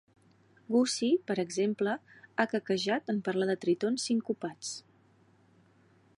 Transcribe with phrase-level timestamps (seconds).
[0.75, 1.93] Gussie, per exemple,
[2.37, 4.75] ha quequejat en parlar de tritons sincopats.